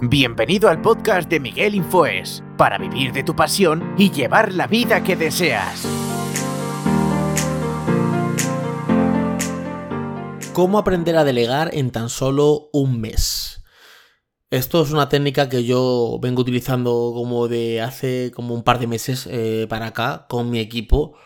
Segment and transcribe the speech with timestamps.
[0.00, 5.02] Bienvenido al podcast de Miguel Infoes, para vivir de tu pasión y llevar la vida
[5.02, 5.88] que deseas.
[10.52, 13.64] ¿Cómo aprender a delegar en tan solo un mes?
[14.50, 18.86] Esto es una técnica que yo vengo utilizando como de hace como un par de
[18.86, 21.16] meses eh, para acá con mi equipo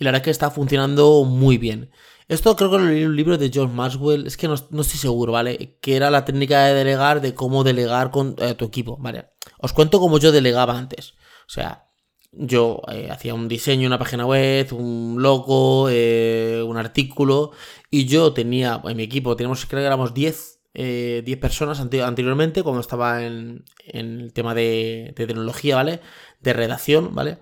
[0.00, 1.90] y la verdad es que está funcionando muy bien.
[2.26, 4.84] Esto creo que lo leí en un libro de John Maxwell, es que no, estoy
[4.84, 5.78] seguro, ¿vale?
[5.82, 9.26] Que era la técnica de delegar, de cómo delegar con eh, tu equipo, ¿vale?
[9.58, 11.12] Os cuento cómo yo delegaba antes.
[11.46, 11.90] O sea,
[12.32, 17.50] yo eh, hacía un diseño, una página web, un logo, eh, un artículo,
[17.90, 22.80] y yo tenía, en mi equipo, teníamos, creo que éramos 10, 10 personas anteriormente, cuando
[22.80, 26.00] estaba en, el tema de, de, tecnología, ¿vale?
[26.40, 27.38] De redacción, ¿vale?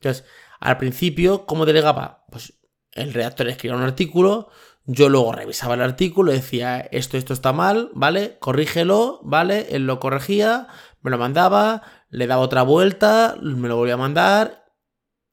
[0.00, 0.24] Entonces,
[0.60, 2.24] al principio, ¿cómo delegaba?
[2.30, 2.54] Pues
[2.92, 4.50] el redactor escribía un artículo,
[4.84, 8.38] yo luego revisaba el artículo, decía esto, esto está mal, ¿vale?
[8.38, 9.68] Corrígelo, ¿vale?
[9.70, 10.68] Él lo corregía,
[11.02, 14.72] me lo mandaba, le daba otra vuelta, me lo volvía a mandar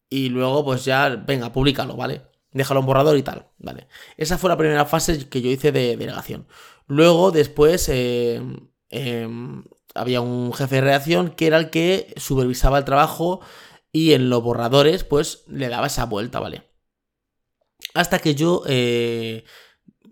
[0.09, 2.23] y luego pues ya, venga, públicalo, ¿vale?
[2.51, 3.87] Déjalo en borrador y tal, ¿vale?
[4.15, 6.47] Esa fue la primera fase que yo hice de delegación.
[6.87, 8.41] Luego, después, eh,
[8.89, 13.41] em, había un jefe de redacción que era el que supervisaba el trabajo
[13.97, 16.63] y en los borradores pues le daba esa vuelta, ¿vale?
[17.93, 18.63] Hasta que yo...
[18.67, 19.43] Eh,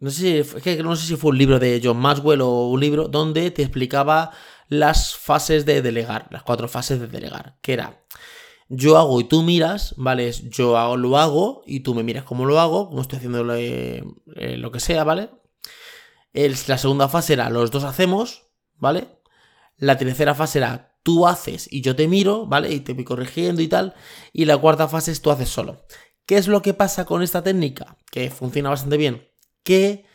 [0.02, 3.08] no sé, si, no sé si fue un libro de John Maxwell o un libro
[3.08, 4.32] donde te explicaba
[4.68, 8.06] las fases de delegar, las cuatro fases de delegar, que era
[8.68, 10.32] yo hago y tú miras, ¿vale?
[10.32, 14.04] Yo hago, lo hago y tú me miras cómo lo hago, como estoy haciendo eh,
[14.58, 15.30] lo que sea, ¿vale?
[16.34, 19.08] la segunda fase era los dos hacemos, ¿vale?
[19.78, 22.74] La tercera fase era tú haces y yo te miro, ¿vale?
[22.74, 23.94] Y te voy corrigiendo y tal.
[24.34, 25.86] Y la cuarta fase es tú haces solo.
[26.26, 27.98] ¿Qué es lo que pasa con esta técnica?
[28.12, 29.30] Que funciona bastante bien.
[29.64, 30.06] Que,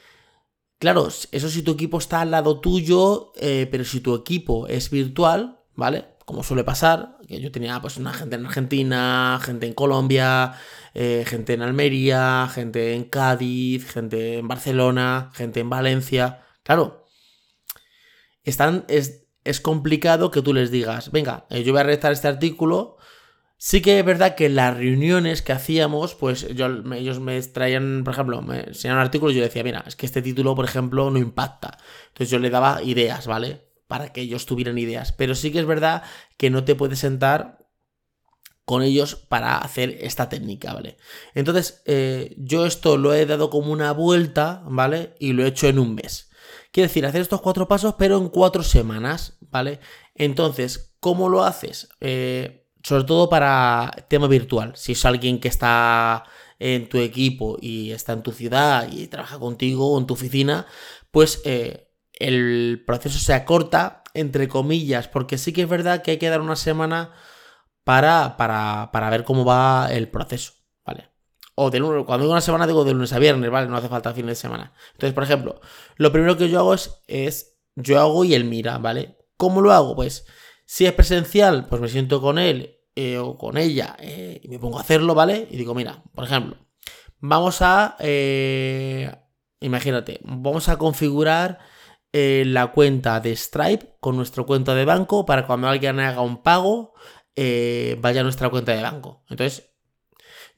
[0.80, 4.91] claro, eso si tu equipo está al lado tuyo, eh, pero si tu equipo es
[4.91, 6.06] virtual, ¿vale?
[6.27, 10.54] Como suele pasar, que yo tenía pues una gente en Argentina, gente en Colombia,
[10.94, 16.44] eh, gente en Almería, gente en Cádiz, gente en Barcelona, gente en Valencia.
[16.64, 17.04] Claro,
[18.43, 22.28] están, es, es complicado que tú les digas, venga, eh, yo voy a redactar este
[22.28, 22.96] artículo.
[23.56, 28.14] Sí que es verdad que las reuniones que hacíamos, pues yo, ellos me traían, por
[28.14, 31.10] ejemplo, me enseñaban un artículo y yo decía, mira, es que este título, por ejemplo,
[31.10, 31.76] no impacta.
[32.08, 33.68] Entonces yo le daba ideas, ¿vale?
[33.86, 35.12] Para que ellos tuvieran ideas.
[35.12, 36.02] Pero sí que es verdad
[36.38, 37.60] que no te puedes sentar
[38.64, 40.96] con ellos para hacer esta técnica, ¿vale?
[41.34, 45.14] Entonces, eh, yo esto lo he dado como una vuelta, ¿vale?
[45.18, 46.29] Y lo he hecho en un mes.
[46.72, 49.81] Quiere decir, hacer estos cuatro pasos, pero en cuatro semanas, ¿vale?
[50.14, 51.88] Entonces, ¿cómo lo haces?
[52.00, 54.72] Eh, sobre todo para tema virtual.
[54.76, 56.25] Si es alguien que está
[56.58, 60.66] en tu equipo y está en tu ciudad y trabaja contigo o en tu oficina,
[61.10, 66.19] pues eh, el proceso se acorta, entre comillas, porque sí que es verdad que hay
[66.19, 67.12] que dar una semana
[67.84, 70.59] para, para, para ver cómo va el proceso.
[71.62, 73.69] O de lunes, cuando digo una semana digo de lunes a viernes, ¿vale?
[73.69, 74.72] No hace falta fin de semana.
[74.93, 75.60] Entonces, por ejemplo,
[75.97, 79.19] lo primero que yo hago es, yo hago y él mira, ¿vale?
[79.37, 79.94] ¿Cómo lo hago?
[79.94, 80.25] Pues
[80.65, 84.59] si es presencial, pues me siento con él eh, o con ella eh, y me
[84.59, 85.49] pongo a hacerlo, ¿vale?
[85.50, 86.56] Y digo, mira, por ejemplo,
[87.19, 89.15] vamos a, eh,
[89.60, 91.59] imagínate, vamos a configurar
[92.12, 96.94] la cuenta de Stripe con nuestra cuenta de banco para cuando alguien haga un pago,
[97.37, 99.25] vaya a nuestra cuenta de banco.
[99.28, 99.69] Entonces,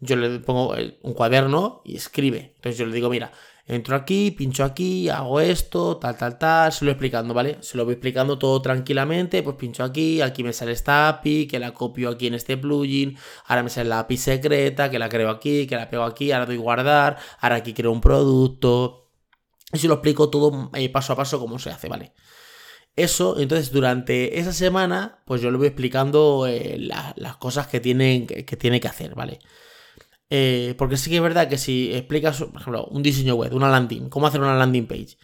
[0.02, 2.54] yo le pongo un cuaderno y escribe.
[2.56, 3.30] Entonces yo le digo, mira,
[3.66, 7.58] entro aquí, pincho aquí, hago esto, tal, tal, tal, se lo explicando, ¿vale?
[7.60, 11.60] Se lo voy explicando todo tranquilamente, pues pincho aquí, aquí me sale esta API, que
[11.60, 15.30] la copio aquí en este plugin, ahora me sale la API secreta, que la creo
[15.30, 19.10] aquí, que la pego aquí, ahora doy guardar, ahora aquí creo un producto.
[19.72, 22.12] Y se lo explico todo eh, paso a paso cómo se hace, ¿vale?
[22.96, 28.26] Eso, entonces durante esa semana, pues yo le voy explicando eh, las cosas que tiene,
[28.26, 29.38] que tiene que hacer, ¿vale?
[30.34, 33.68] Eh, porque sí que es verdad que si explicas, por ejemplo, un diseño web, una
[33.68, 35.18] landing, cómo hacer una landing page.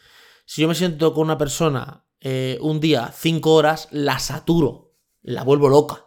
[0.45, 5.45] Si yo me siento con una persona eh, un día, cinco horas, la saturo, la
[5.45, 6.05] vuelvo loca.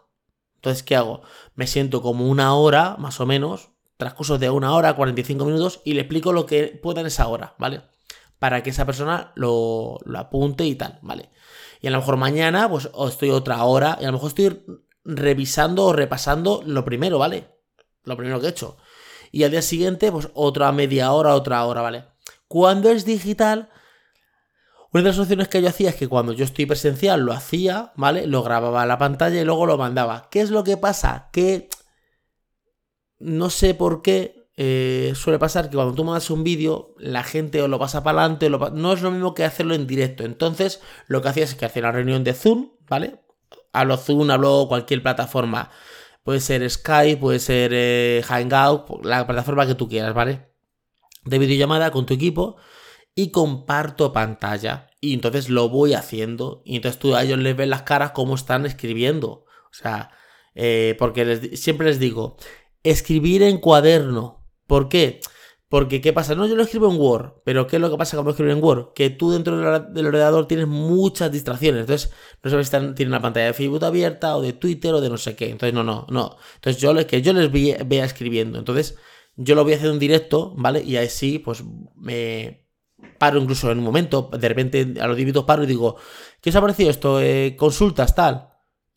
[0.57, 1.23] Entonces, ¿qué hago?
[1.55, 5.95] Me siento como una hora, más o menos, transcurso de una hora, 45 minutos, y
[5.95, 7.81] le explico lo que pueda en esa hora, ¿vale?
[8.37, 11.31] Para que esa persona lo, lo apunte y tal, ¿vale?
[11.81, 14.63] Y a lo mejor mañana, pues estoy otra hora, y a lo mejor estoy
[15.03, 17.47] revisando o repasando lo primero, ¿vale?
[18.03, 18.77] Lo primero que he hecho
[19.31, 22.05] y al día siguiente, pues otra media hora, otra hora, ¿vale?
[22.47, 23.69] Cuando es digital,
[24.91, 27.93] una de las opciones que yo hacía es que cuando yo estoy presencial lo hacía,
[27.95, 28.27] ¿vale?
[28.27, 30.27] Lo grababa a la pantalla y luego lo mandaba.
[30.29, 31.29] ¿Qué es lo que pasa?
[31.31, 31.69] Que
[33.19, 37.61] no sé por qué eh, suele pasar que cuando tú mandas un vídeo, la gente
[37.61, 40.25] o lo pasa para adelante, no es lo mismo que hacerlo en directo.
[40.25, 43.21] Entonces, lo que hacías es que hacía una reunión de Zoom, ¿vale?
[43.71, 45.71] Hablo Zoom, hablo cualquier plataforma.
[46.23, 50.47] Puede ser Skype, puede ser eh, Hangout, la plataforma que tú quieras, ¿vale?
[51.25, 52.57] De videollamada con tu equipo
[53.15, 54.89] y comparto pantalla.
[54.99, 56.61] Y entonces lo voy haciendo.
[56.65, 59.29] Y entonces tú a ellos les ves las caras cómo están escribiendo.
[59.29, 60.11] O sea,
[60.53, 62.37] eh, porque siempre les digo,
[62.83, 64.45] escribir en cuaderno.
[64.67, 65.19] ¿Por qué?
[65.71, 66.35] Porque, ¿qué pasa?
[66.35, 68.61] No, yo lo escribo en Word, pero ¿qué es lo que pasa cuando escribo en
[68.61, 68.91] Word?
[68.93, 71.79] Que tú dentro del ordenador tienes muchas distracciones.
[71.79, 72.11] Entonces,
[72.43, 75.15] no sabes si tienen la pantalla de Facebook abierta o de Twitter o de no
[75.15, 75.49] sé qué.
[75.49, 76.35] Entonces, no, no, no.
[76.55, 78.59] Entonces, yo que yo les vea escribiendo.
[78.59, 78.97] Entonces,
[79.37, 80.83] yo lo voy a hacer en directo, ¿vale?
[80.83, 81.63] Y ahí sí, pues
[81.95, 82.67] me
[83.17, 84.29] paro incluso en un momento.
[84.37, 85.95] De repente, a los 10 minutos paro y digo,
[86.41, 87.21] ¿qué os ha parecido esto?
[87.21, 88.49] Eh, consultas, tal.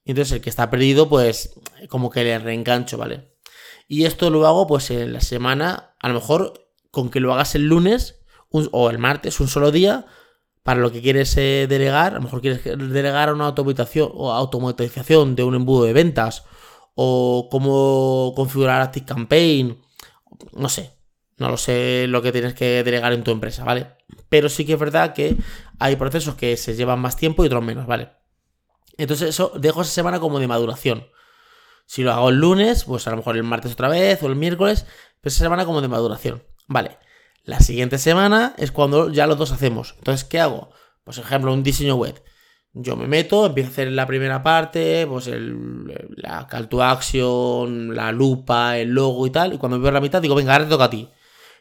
[0.04, 1.54] Y entonces, el que está perdido, pues,
[1.88, 3.36] como que le reengancho, ¿vale?
[3.86, 6.63] Y esto lo hago, pues, en la semana, a lo mejor
[6.94, 8.20] con que lo hagas el lunes
[8.50, 10.06] o el martes, un solo día,
[10.62, 15.36] para lo que quieres eh, delegar, a lo mejor quieres delegar una automatización o automatización
[15.36, 16.44] de un embudo de ventas
[16.94, 19.82] o cómo configurar Active Campaign,
[20.52, 20.92] no sé,
[21.36, 23.88] no lo sé lo que tienes que delegar en tu empresa, ¿vale?
[24.28, 25.36] Pero sí que es verdad que
[25.78, 28.12] hay procesos que se llevan más tiempo y otros menos, ¿vale?
[28.96, 31.06] Entonces eso dejo esa semana como de maduración.
[31.86, 34.36] Si lo hago el lunes, pues a lo mejor el martes otra vez o el
[34.36, 34.86] miércoles,
[35.20, 36.42] pues esa semana como de maduración.
[36.66, 36.98] Vale,
[37.44, 39.94] la siguiente semana es cuando ya los dos hacemos.
[39.98, 40.70] Entonces, ¿qué hago?
[41.04, 42.22] Pues, ejemplo, un diseño web.
[42.72, 47.94] Yo me meto, empiezo a hacer la primera parte, pues el, la call to action,
[47.94, 49.52] la lupa, el logo y tal.
[49.54, 51.08] Y cuando veo la mitad, digo, venga, ahora te toca a ti.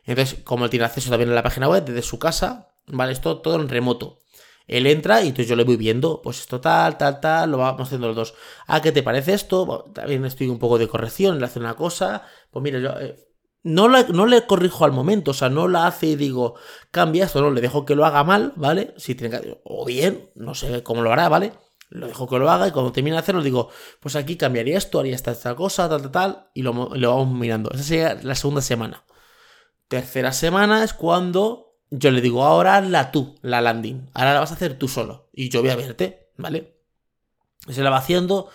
[0.05, 3.11] Entonces, como él tiene acceso también a la página web desde su casa, ¿vale?
[3.13, 4.19] Esto todo en remoto.
[4.67, 7.87] Él entra y entonces yo le voy viendo, pues esto tal, tal, tal, lo vamos
[7.87, 8.33] haciendo los dos.
[8.65, 9.85] Ah, ¿qué te parece esto?
[9.93, 12.23] también estoy un poco de corrección, le hace una cosa.
[12.49, 13.17] Pues mira, yo, eh,
[13.63, 16.55] no, no le corrijo al momento, o sea, no la hace y digo,
[16.91, 18.93] cambia esto, no, le dejo que lo haga mal, ¿vale?
[18.97, 21.53] Si tiene que, o bien, no sé cómo lo hará, ¿vale?
[21.89, 23.69] Lo dejo que lo haga y cuando termine de hacerlo digo,
[23.99, 27.69] pues aquí cambiaría esto, haría esta, esta cosa, tal, tal, tal, y lo, vamos mirando.
[27.71, 29.03] Esa sería la segunda semana.
[29.87, 34.09] Tercera semana es cuando yo le digo, ahora la tú, la landing.
[34.13, 35.29] Ahora la vas a hacer tú solo.
[35.33, 36.77] Y yo voy a verte, ¿vale?
[37.69, 38.49] Se la va haciendo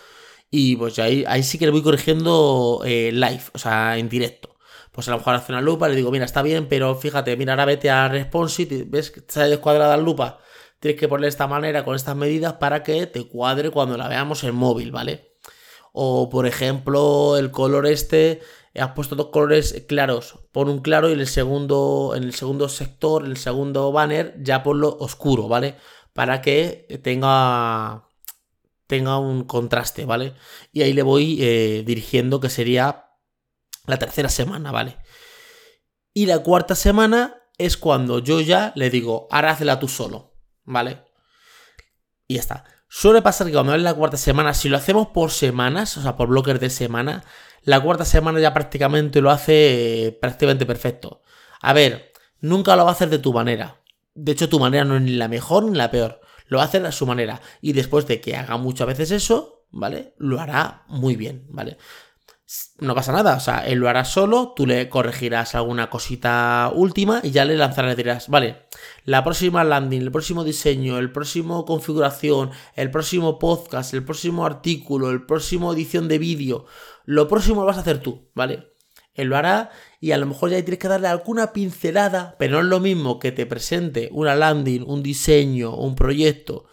[0.51, 4.58] y pues ahí, ahí sí que le voy corrigiendo eh, live, o sea, en directo
[4.91, 7.53] pues a lo mejor hace una lupa, le digo, mira, está bien, pero fíjate, mira,
[7.53, 10.39] ahora vete a Responsive, ves que está descuadrada la lupa,
[10.79, 14.07] tienes que ponerle de esta manera, con estas medidas, para que te cuadre cuando la
[14.07, 15.35] veamos en móvil, ¿vale?
[15.93, 18.41] O, por ejemplo, el color este,
[18.75, 22.69] has puesto dos colores claros, pon un claro y en el segundo, en el segundo
[22.69, 25.75] sector, en el segundo banner, ya ponlo oscuro, ¿vale?
[26.13, 28.05] Para que tenga
[28.87, 30.33] tenga un contraste, ¿vale?
[30.73, 33.08] Y ahí le voy eh, dirigiendo que sería
[33.89, 34.97] la tercera semana, ¿vale?
[36.13, 40.33] Y la cuarta semana es cuando yo ya le digo, ahora hazla tú solo,
[40.63, 41.03] ¿vale?
[42.27, 42.63] Y ya está.
[42.87, 46.15] Suele pasar que cuando es la cuarta semana, si lo hacemos por semanas, o sea,
[46.15, 47.23] por bloques de semana,
[47.63, 51.21] la cuarta semana ya prácticamente lo hace eh, prácticamente perfecto.
[51.61, 53.81] A ver, nunca lo va a hacer de tu manera.
[54.15, 56.21] De hecho, tu manera no es ni la mejor ni la peor.
[56.47, 57.41] Lo hacer a su manera.
[57.61, 60.15] Y después de que haga muchas veces eso, ¿vale?
[60.17, 61.77] Lo hará muy bien, ¿vale?
[62.79, 67.19] No pasa nada, o sea, él lo hará solo, tú le corregirás alguna cosita última
[67.21, 68.65] y ya le lanzarás, le dirás, vale,
[69.05, 75.11] la próxima landing, el próximo diseño, el próximo configuración, el próximo podcast, el próximo artículo,
[75.11, 76.65] el próximo edición de vídeo,
[77.05, 78.73] lo próximo lo vas a hacer tú, ¿vale?
[79.13, 79.69] Él lo hará
[79.99, 83.19] y a lo mejor ya tienes que darle alguna pincelada, pero no es lo mismo
[83.19, 86.65] que te presente una landing, un diseño, un proyecto,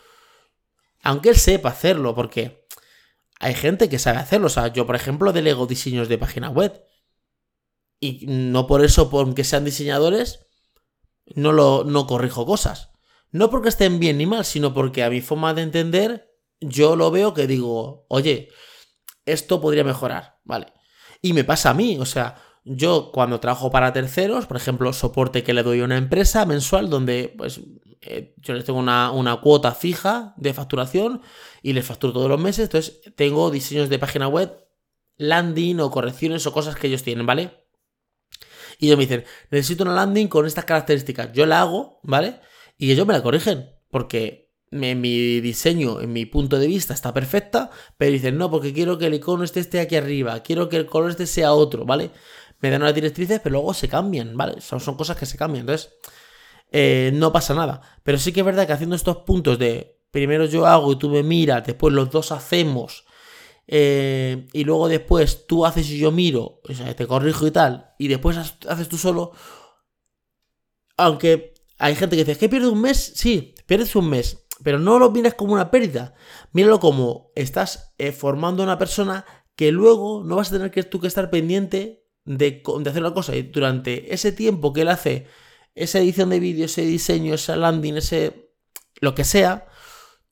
[1.03, 2.66] aunque él sepa hacerlo, porque
[3.40, 4.47] hay gente que sabe hacerlo.
[4.47, 6.85] O sea, yo, por ejemplo, delego diseños de página web.
[8.00, 10.47] Y no por eso, porque sean diseñadores,
[11.35, 12.90] no, lo, no corrijo cosas.
[13.31, 17.11] No porque estén bien ni mal, sino porque a mi forma de entender, yo lo
[17.11, 18.49] veo que digo, oye,
[19.25, 20.73] esto podría mejorar, ¿vale?
[21.21, 25.43] Y me pasa a mí, o sea, yo cuando trabajo para terceros, por ejemplo, soporte
[25.43, 27.61] que le doy a una empresa mensual donde pues
[28.00, 31.23] eh, yo les tengo una, una, cuota fija de facturación
[31.62, 32.65] y les facturo todos los meses.
[32.65, 34.67] Entonces tengo diseños de página web,
[35.17, 37.67] landing o correcciones o cosas que ellos tienen, ¿vale?
[38.79, 41.33] Y ellos me dicen, necesito una landing con estas características.
[41.33, 42.41] Yo la hago, ¿vale?
[42.76, 47.71] Y ellos me la corrigen, porque mi diseño, en mi punto de vista, está perfecta,
[47.97, 50.87] pero dicen, no, porque quiero que el icono este esté aquí arriba, quiero que el
[50.87, 52.11] color este sea otro, ¿vale?
[52.61, 54.61] Me dan unas directrices, pero luego se cambian, ¿vale?
[54.61, 55.62] Son, son cosas que se cambian.
[55.62, 55.93] Entonces,
[56.73, 57.81] eh, no pasa nada.
[58.03, 61.11] Pero sí que es verdad que haciendo estos puntos de primero yo hago y tú
[61.11, 63.05] me miras, después los dos hacemos
[63.67, 66.61] eh, y luego después tú haces y yo miro,
[66.97, 69.33] te corrijo y tal, y después haces tú solo,
[70.97, 73.13] aunque hay gente que dice, ¿que pierdes un mes?
[73.17, 76.15] Sí, pierdes un mes, pero no lo mires como una pérdida,
[76.53, 81.01] míralo como estás eh, formando una persona que luego no vas a tener que tú
[81.01, 85.27] que estar pendiente de, de hacer una cosa, y durante ese tiempo que él hace
[85.76, 88.50] esa edición de vídeo, ese diseño, esa landing, ese
[89.00, 89.68] lo que sea,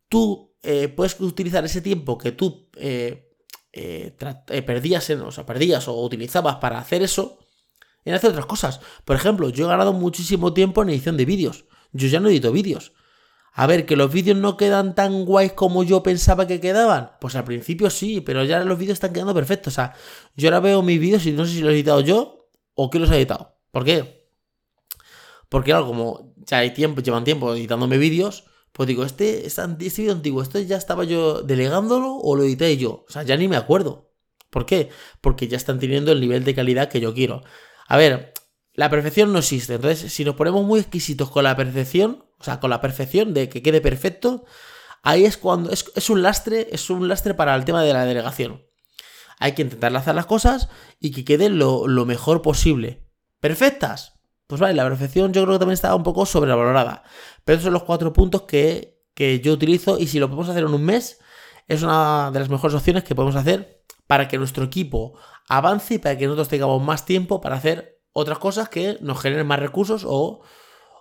[0.08, 3.30] tú eh, puedes utilizar ese tiempo que tú eh,
[3.72, 4.12] eh,
[4.66, 7.38] perdías, en, o sea, perdías o utilizabas para hacer eso
[8.04, 8.80] en hacer otras cosas.
[9.04, 11.66] Por ejemplo, yo he ganado muchísimo tiempo en edición de vídeos.
[11.92, 12.92] Yo ya no edito vídeos.
[13.52, 17.12] A ver, que los vídeos no quedan tan guays como yo pensaba que quedaban.
[17.20, 19.74] Pues al principio sí, pero ya los vídeos están quedando perfectos.
[19.74, 19.94] O sea,
[20.36, 23.02] yo ahora veo mis vídeos y no sé si los he editado yo o quién
[23.02, 23.56] los ha editado.
[23.70, 24.24] ¿Por qué?
[25.54, 28.42] Porque claro, como ya hay tiempo, llevan tiempo editándome vídeos,
[28.73, 33.04] pues digo, este, este, vídeo antiguo, ¿esto ya estaba yo delegándolo o lo edité yo?
[33.08, 34.11] O sea, ya ni me acuerdo.
[34.50, 34.90] ¿Por qué?
[35.20, 37.44] Porque ya están teniendo el nivel de calidad que yo quiero.
[37.87, 38.34] A ver,
[38.73, 39.75] la perfección no existe.
[39.75, 43.49] Entonces, si nos ponemos muy exquisitos con la perfección, o sea, con la perfección de
[43.49, 44.46] que quede perfecto,
[45.04, 48.04] ahí es cuando es, es un lastre, es un lastre para el tema de la
[48.06, 48.66] delegación.
[49.38, 50.68] Hay que intentar hacer las cosas
[50.99, 53.06] y que queden lo, lo mejor posible.
[53.38, 54.13] ¿Perfectas?
[54.46, 57.02] Pues vale, la perfección yo creo que también está un poco sobrevalorada.
[57.44, 59.02] Pero esos son los cuatro puntos que,
[59.42, 61.20] yo utilizo y si lo podemos hacer en un mes,
[61.68, 65.14] es una de las mejores opciones que podemos hacer para que nuestro equipo
[65.48, 69.46] avance y para que nosotros tengamos más tiempo para hacer otras cosas que nos generen
[69.46, 70.42] más recursos o,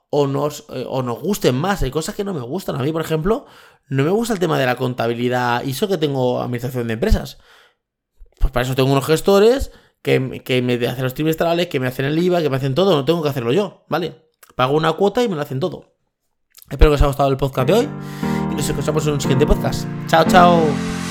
[0.10, 1.82] o, nos, eh, o nos gusten más.
[1.82, 2.76] Hay cosas que no me gustan.
[2.76, 3.46] A mí, por ejemplo,
[3.90, 7.40] no me gusta el tema de la contabilidad y eso que tengo administración de empresas.
[8.40, 9.72] Pues para eso tengo unos gestores
[10.04, 13.06] que, me hacen los trimestrales, que me hacen el IVA, que me hacen todo, no
[13.06, 14.16] tengo que hacerlo yo, ¿vale?
[14.56, 15.96] Pago una cuota y me lo hacen todo.
[16.70, 17.90] Espero que os haya gustado el podcast de hoy
[18.52, 19.88] y nos escuchamos en un siguiente podcast.
[20.08, 21.03] Chao, chao.